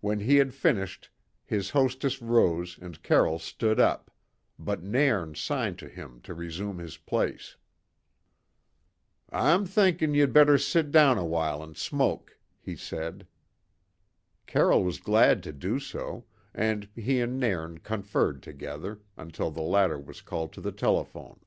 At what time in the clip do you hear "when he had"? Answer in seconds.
0.00-0.54